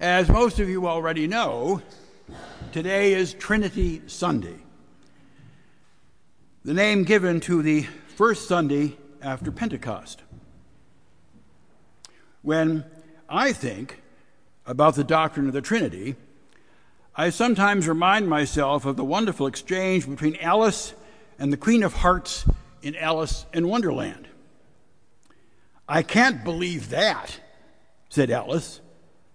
[0.00, 1.82] As most of you already know,
[2.72, 4.56] today is Trinity Sunday,
[6.64, 7.82] the name given to the
[8.16, 10.22] first Sunday after Pentecost.
[12.40, 12.86] When
[13.28, 14.00] I think
[14.64, 16.16] about the doctrine of the Trinity,
[17.14, 20.94] I sometimes remind myself of the wonderful exchange between Alice
[21.38, 22.46] and the Queen of Hearts
[22.80, 24.28] in Alice in Wonderland.
[25.86, 27.38] I can't believe that,
[28.08, 28.80] said Alice.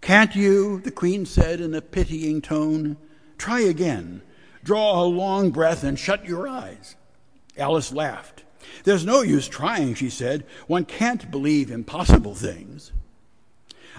[0.00, 0.80] Can't you?
[0.80, 2.96] the Queen said in a pitying tone.
[3.36, 4.22] Try again.
[4.64, 6.96] Draw a long breath and shut your eyes.
[7.56, 8.44] Alice laughed.
[8.84, 10.44] There's no use trying, she said.
[10.66, 12.92] One can't believe impossible things.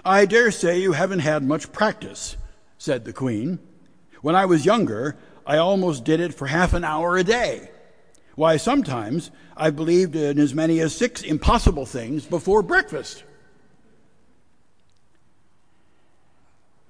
[0.06, 2.38] I dare say you haven't had much practice,
[2.78, 3.60] said the Queen.
[4.22, 7.72] When I was younger, I almost did it for half an hour a day.
[8.36, 13.24] Why, sometimes I believed in as many as six impossible things before breakfast.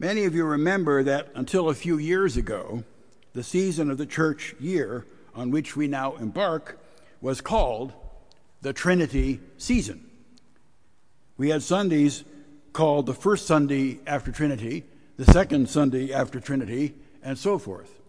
[0.02, 2.85] Many of you remember that until a few years ago,
[3.34, 6.79] the season of the church year on which we now embark
[7.20, 7.91] was called
[8.62, 10.10] the Trinity season.
[11.35, 12.23] We had Sundays
[12.71, 14.85] called the first Sunday after Trinity,
[15.18, 17.99] the second Sunday after Trinity, and so forth.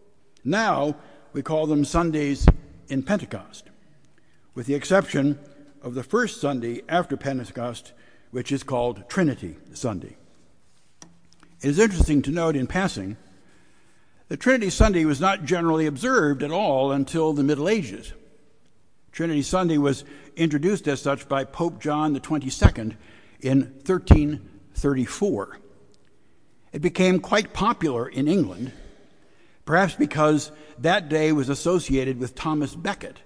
[0.45, 0.95] Now
[1.33, 2.47] we call them Sundays
[2.89, 3.69] in Pentecost,
[4.55, 5.41] with the exception
[5.83, 7.95] of the first Sunday after Pentecost,
[8.31, 10.17] which is called Trinity Sunday.
[11.63, 13.17] It is interesting to note in passing
[14.29, 18.13] that Trinity Sunday was not generally observed at all until the Middle Ages.
[19.13, 20.05] Trinity Sunday was
[20.37, 22.97] introduced as such by Pope John 22nd
[23.41, 25.59] in 1334.
[26.73, 28.73] It became quite popular in England
[29.71, 33.21] perhaps because that day was associated with Thomas Becket,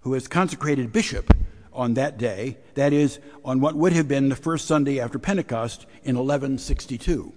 [0.00, 1.30] who was consecrated bishop
[1.74, 5.82] on that day, that is, on what would have been the first Sunday after Pentecost
[6.02, 7.34] in 1162.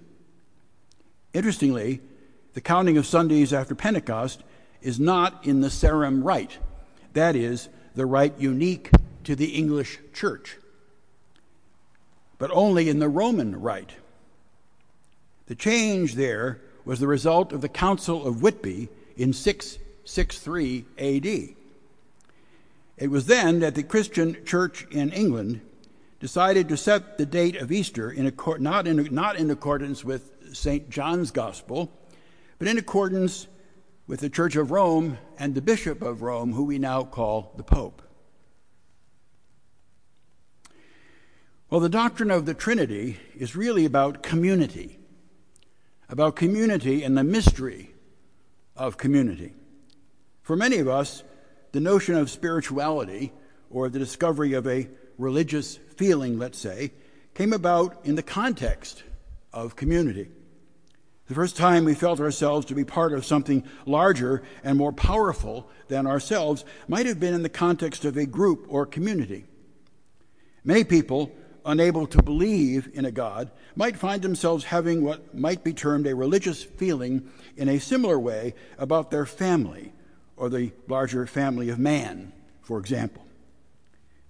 [1.32, 2.00] Interestingly,
[2.54, 4.42] the counting of Sundays after Pentecost
[4.80, 6.58] is not in the Sarum rite,
[7.12, 8.90] that is, the rite unique
[9.24, 10.56] to the English church,
[12.38, 13.92] but only in the Roman rite.
[15.46, 21.54] The change there was the result of the Council of Whitby in 663 AD.
[22.96, 25.60] It was then that the Christian church in England
[26.20, 30.90] decided to set the date of Easter in not, in, not in accordance with St.
[30.90, 31.92] John's Gospel,
[32.58, 33.46] but in accordance
[34.06, 37.62] with the Church of Rome and the Bishop of Rome, who we now call the
[37.62, 38.02] Pope.
[41.70, 44.98] Well, the doctrine of the Trinity is really about community
[46.08, 47.94] about community and the mystery
[48.76, 49.52] of community.
[50.42, 51.22] For many of us,
[51.72, 53.32] the notion of spirituality
[53.70, 54.88] or the discovery of a
[55.18, 56.92] religious feeling, let's say,
[57.34, 59.02] came about in the context
[59.52, 60.30] of community.
[61.28, 65.70] The first time we felt ourselves to be part of something larger and more powerful
[65.88, 69.44] than ourselves might have been in the context of a group or community.
[70.64, 71.32] Many people
[71.68, 76.14] unable to believe in a God, might find themselves having what might be termed a
[76.14, 79.92] religious feeling in a similar way about their family
[80.36, 83.24] or the larger family of man, for example.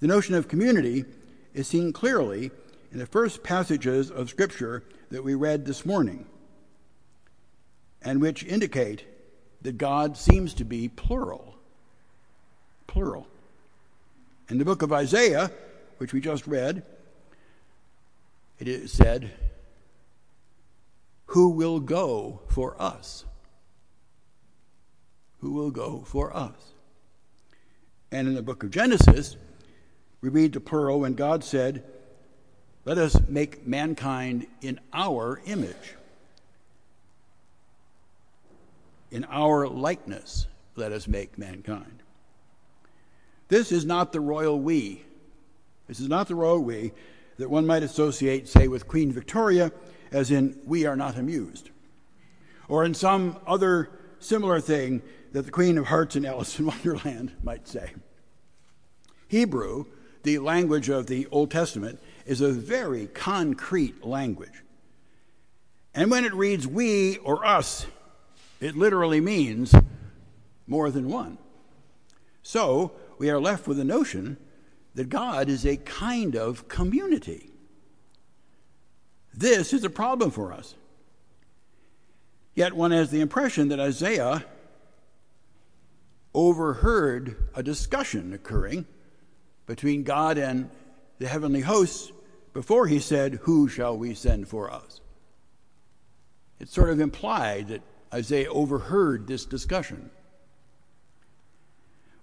[0.01, 1.05] The notion of community
[1.55, 2.51] is seen clearly
[2.91, 6.27] in the first passages of Scripture that we read this morning,
[8.03, 9.05] and which indicate
[9.63, 11.57] that God seems to be plural.
[12.87, 13.27] Plural.
[14.49, 15.51] In the book of Isaiah,
[15.99, 16.83] which we just read,
[18.59, 19.31] it is said,
[21.27, 23.25] Who will go for us?
[25.41, 26.73] Who will go for us?
[28.11, 29.37] And in the book of Genesis,
[30.21, 31.85] we read the plural when God said,
[32.85, 35.95] Let us make mankind in our image,
[39.11, 40.47] in our likeness,
[40.77, 42.03] let us make mankind.
[43.49, 45.03] This is not the royal we.
[45.87, 46.93] This is not the royal we
[47.39, 49.73] that one might associate, say, with Queen Victoria,
[50.11, 51.71] as in, we are not amused.
[52.69, 55.03] Or in some other similar thing
[55.33, 57.93] that the Queen of Hearts in Alice in Wonderland might say.
[59.29, 59.85] Hebrew,
[60.23, 64.63] the language of the Old Testament, is a very concrete language.
[65.95, 67.87] And when it reads we or us,
[68.61, 69.75] it literally means
[70.67, 71.39] more than one.
[72.43, 74.37] So we are left with the notion
[74.95, 77.51] that God is a kind of community.
[79.35, 80.75] This is a problem for us.
[82.55, 84.45] Yet one has the impression that Isaiah
[86.35, 88.87] overheard a discussion occurring
[89.67, 90.71] between God and
[91.19, 92.11] the heavenly hosts
[92.53, 95.01] before he said, Who shall we send for us?
[96.61, 97.83] it's sort of implied that
[98.13, 100.11] Isaiah overheard this discussion.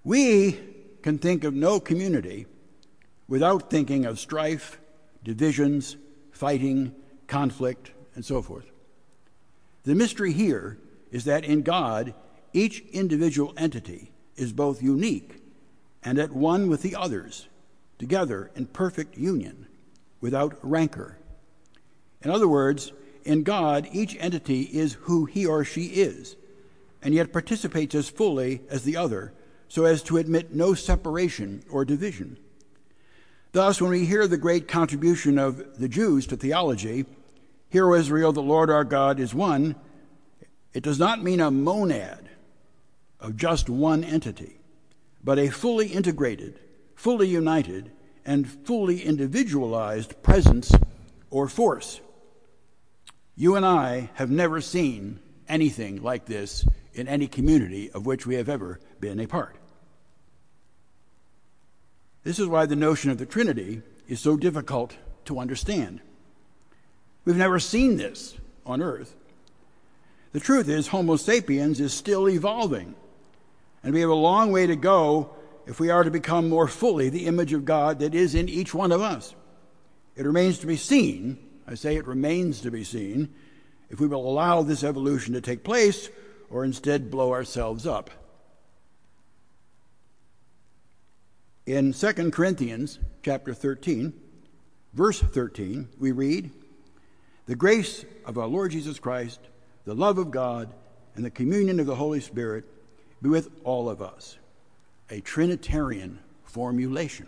[0.04, 0.60] We
[1.02, 2.46] can think of no community
[3.28, 4.80] without thinking of strife,
[5.24, 5.98] divisions,
[6.32, 6.94] fighting,
[7.28, 8.66] conflict, and so forth.
[9.84, 10.80] The mystery here
[11.12, 12.14] is that in God,
[12.54, 15.42] each individual entity is both unique
[16.04, 17.48] and at one with the others,
[17.98, 19.68] together in perfect union,
[20.22, 21.18] without rancor.
[22.22, 22.92] In other words,
[23.25, 26.36] in God, each entity is who he or she is,
[27.01, 29.33] and yet participates as fully as the other,
[29.68, 32.38] so as to admit no separation or division.
[33.51, 37.06] Thus, when we hear the great contribution of the Jews to theology,
[37.69, 39.75] Hear, O Israel, the Lord our God is one,
[40.74, 42.30] it does not mean a monad
[43.19, 44.60] of just one entity,
[45.24, 46.60] but a fully integrated,
[46.95, 47.92] fully united,
[48.25, 50.71] and fully individualized presence
[51.30, 52.00] or force.
[53.36, 58.36] You and I have never seen anything like this in any community of which we
[58.36, 59.58] have ever been a part.
[62.24, 64.96] This is why the notion of the Trinity is so difficult
[65.26, 66.00] to understand.
[67.26, 68.36] We've never seen this
[68.66, 69.16] on earth.
[70.31, 72.96] The truth is, Homo sapiens is still evolving,
[73.84, 75.36] and we have a long way to go
[75.68, 78.74] if we are to become more fully the image of God that is in each
[78.74, 79.36] one of us.
[80.16, 83.34] It remains to be seen, I say it remains to be seen,
[83.90, 86.10] if we will allow this evolution to take place
[86.50, 88.10] or instead blow ourselves up.
[91.66, 94.14] In 2 Corinthians chapter 13,
[94.94, 96.52] verse 13, we read,
[97.48, 99.40] the grace of our Lord Jesus Christ,
[99.86, 100.74] the love of God,
[101.16, 102.66] and the communion of the Holy Spirit
[103.22, 104.38] be with all of us.
[105.10, 107.28] A Trinitarian formulation.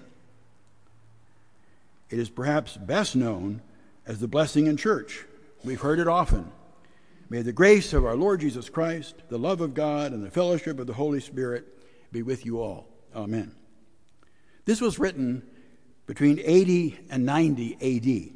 [2.10, 3.62] It is perhaps best known
[4.08, 5.26] as the blessing in church.
[5.64, 6.50] We've heard it often.
[7.30, 10.80] May the grace of our Lord Jesus Christ, the love of God, and the fellowship
[10.80, 11.66] of the Holy Spirit
[12.12, 12.88] be with you all.
[13.14, 13.54] Amen.
[14.64, 15.44] This was written
[16.06, 18.34] between 80 and 90 AD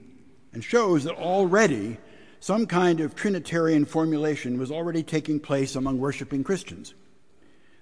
[0.54, 1.98] and shows that already
[2.42, 6.94] some kind of Trinitarian formulation was already taking place among worshiping Christians.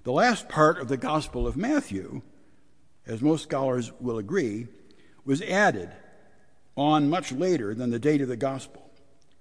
[0.03, 2.21] The last part of the Gospel of Matthew,
[3.07, 4.67] as most scholars will agree,
[5.25, 5.91] was added
[6.79, 8.89] on much later than the date of the Gospel,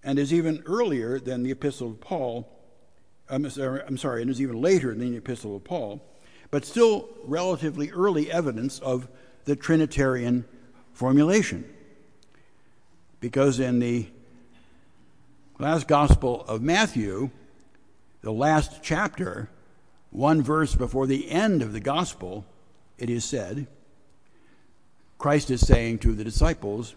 [0.02, 2.48] and is even earlier than the Epistle of Paul.
[3.30, 6.02] I'm sorry, and is even later than the Epistle of Paul,
[6.50, 9.08] but still relatively early evidence of
[9.44, 10.44] the Trinitarian
[10.92, 11.64] formulation
[13.20, 14.06] because in the
[15.58, 17.30] last Gospel of Matthew,
[18.22, 19.48] the last chapter,
[20.10, 22.44] one verse before the end of the Gospel,
[22.96, 23.66] it is said,
[25.18, 26.94] Christ is saying to the disciples,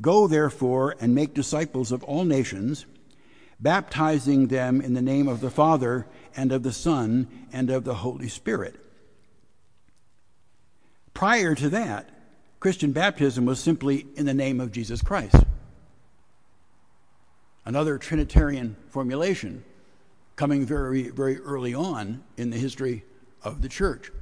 [0.00, 2.86] Go therefore and make disciples of all nations,
[3.58, 6.06] baptizing them in the name of the Father
[6.36, 8.76] and of the Son and of the Holy Spirit.
[11.14, 12.10] Prior to that,
[12.60, 15.44] Christian baptism was simply in the name of Jesus Christ.
[17.64, 19.64] Another Trinitarian formulation
[20.36, 23.02] coming very, very early on in the history
[23.42, 24.12] of the church.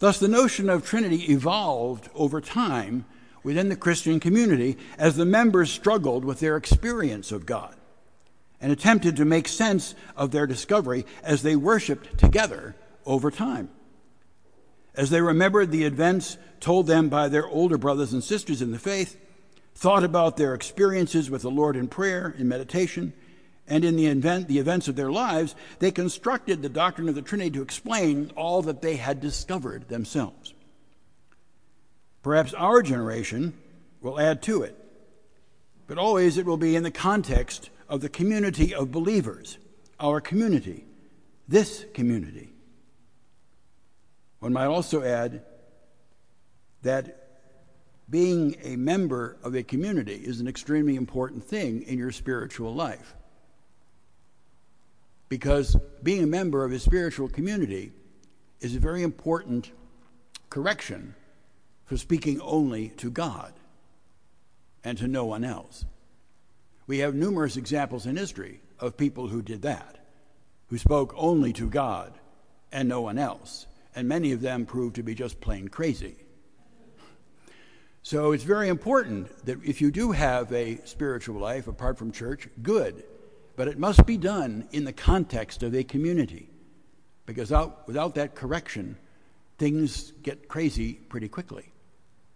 [0.00, 3.04] Thus, the notion of Trinity evolved over time
[3.42, 7.74] within the Christian community as the members struggled with their experience of God
[8.60, 12.76] and attempted to make sense of their discovery as they worshiped together
[13.06, 13.70] over time
[14.94, 18.78] as they remembered the events told them by their older brothers and sisters in the
[18.78, 19.18] faith,
[19.74, 23.12] thought about their experiences with the Lord in prayer, in meditation,
[23.66, 27.22] and in the, event, the events of their lives, they constructed the doctrine of the
[27.22, 30.54] Trinity to explain all that they had discovered themselves.
[32.22, 33.54] Perhaps our generation
[34.00, 34.76] will add to it,
[35.86, 39.58] but always it will be in the context of the community of believers,
[39.98, 40.84] our community,
[41.48, 42.50] this community.
[44.40, 45.42] One might also add
[46.82, 47.16] that
[48.08, 53.14] being a member of a community is an extremely important thing in your spiritual life.
[55.28, 57.92] Because being a member of a spiritual community
[58.60, 59.70] is a very important
[60.48, 61.14] correction
[61.90, 63.52] for speaking only to God
[64.84, 65.84] and to no one else.
[66.86, 69.98] We have numerous examples in history of people who did that,
[70.68, 72.12] who spoke only to God
[72.70, 73.66] and no one else
[73.96, 76.14] and many of them proved to be just plain crazy.
[78.04, 82.46] So it's very important that if you do have a spiritual life apart from church,
[82.62, 83.02] good.
[83.56, 86.50] But it must be done in the context of a community.
[87.26, 88.96] Because without, that correction,
[89.58, 91.72] things get crazy pretty quickly.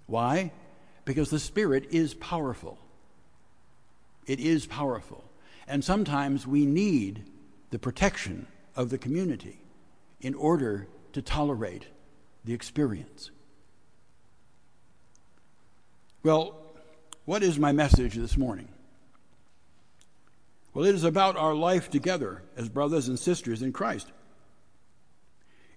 [0.06, 0.52] Why?
[1.04, 2.78] Because the Spirit is powerful.
[4.26, 5.24] It is powerful.
[5.66, 7.24] And sometimes we need
[7.70, 8.46] the protection
[8.76, 9.60] of the community
[10.20, 11.86] in order to tolerate
[12.44, 13.30] the experience.
[16.22, 16.56] Well,
[17.24, 18.68] what is my message this morning?
[20.72, 24.08] Well, it is about our life together as brothers and sisters in Christ.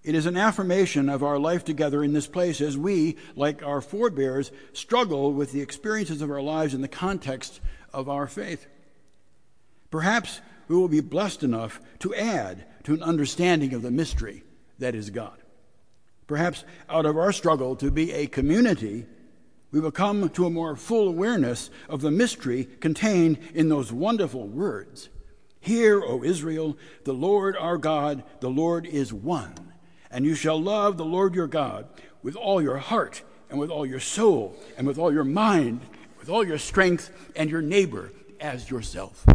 [0.07, 3.81] It is an affirmation of our life together in this place as we, like our
[3.81, 7.59] forebears, struggle with the experiences of our lives in the context
[7.91, 8.67] of our faith.
[9.91, 14.43] Perhaps we will be blessed enough to add to an understanding of the mystery
[14.79, 15.43] that is God.
[16.25, 19.05] Perhaps out of our struggle to be a community,
[19.71, 24.47] we will come to a more full awareness of the mystery contained in those wonderful
[24.47, 25.09] words
[25.59, 29.53] Hear, O Israel, the Lord our God, the Lord is one,
[30.11, 31.87] and you shall love the Lord your God
[32.21, 35.81] with all your heart, and with all your soul, and with all your mind,
[36.19, 39.25] with all your strength, and your neighbor as yourself.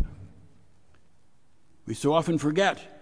[1.86, 2.92] We so often forget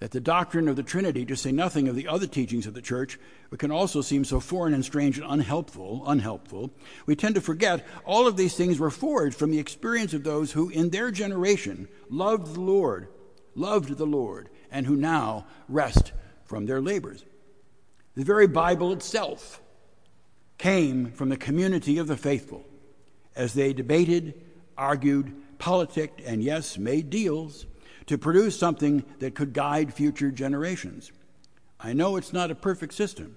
[0.00, 2.82] that the doctrine of the Trinity, to say nothing of the other teachings of the
[2.82, 3.18] church,
[3.58, 6.70] can also seem so foreign and strange and unhelpful, unhelpful,
[7.06, 10.52] we tend to forget all of these things were forged from the experience of those
[10.52, 13.08] who in their generation loved the Lord,
[13.54, 16.12] loved the Lord, and who now rest
[16.50, 17.24] from their labors.
[18.16, 19.62] The very Bible itself
[20.58, 22.64] came from the community of the faithful
[23.36, 24.34] as they debated,
[24.76, 27.66] argued, politicked, and yes, made deals
[28.06, 31.12] to produce something that could guide future generations.
[31.78, 33.36] I know it's not a perfect system,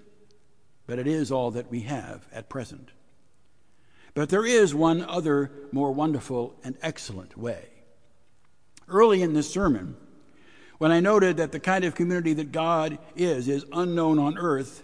[0.88, 2.90] but it is all that we have at present.
[4.16, 7.70] But there is one other more wonderful and excellent way.
[8.88, 9.98] Early in this sermon,
[10.84, 14.84] when I noted that the kind of community that God is is unknown on earth,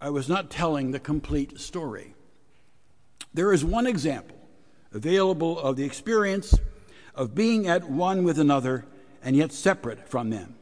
[0.00, 2.16] I was not telling the complete story.
[3.32, 4.36] There is one example
[4.92, 6.58] available of the experience
[7.14, 8.86] of being at one with another
[9.22, 10.56] and yet separate from them,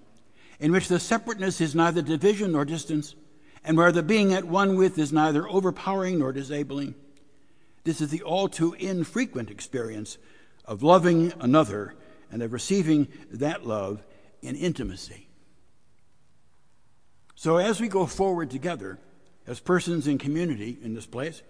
[0.60, 3.14] in which the separateness is neither division nor distance,
[3.64, 6.94] and where the being at one with is neither overpowering nor disabling.
[7.84, 10.18] This is the all too infrequent experience
[10.66, 11.94] of loving another
[12.30, 14.04] and of receiving that love
[14.44, 15.26] in intimacy.
[17.34, 18.98] So, as we go forward together
[19.46, 21.42] as persons in community in this place,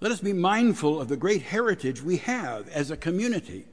[0.00, 3.66] let us be mindful of the great heritage we have as a community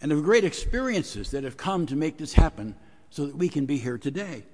[0.00, 2.74] and of great experiences that have come to make this happen
[3.10, 4.44] so that we can be here today.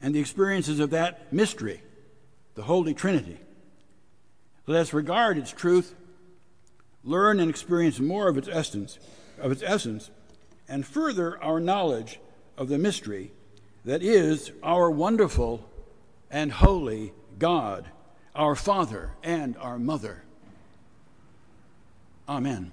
[0.00, 1.80] And the experiences of that mystery,
[2.54, 3.38] the Holy Trinity.
[4.66, 5.94] Let us regard its truth,
[7.04, 8.98] learn and experience more of its essence,
[9.38, 10.10] of its essence,
[10.68, 12.20] and further our knowledge
[12.56, 13.32] of the mystery
[13.84, 15.68] that is our wonderful
[16.30, 17.86] and holy God,
[18.34, 20.22] our Father and our Mother.
[22.28, 22.72] Amen.